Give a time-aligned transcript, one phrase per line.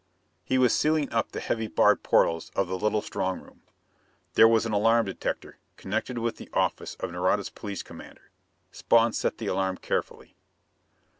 [0.43, 3.61] He was sealing up the heavy barred portals of the little strong room.
[4.33, 8.31] There was an alarm detector, connected with the office of Nareda's police commander.
[8.71, 10.35] Spawn set the alarm carefully.